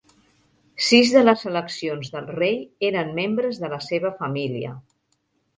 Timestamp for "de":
1.15-1.21, 3.65-3.73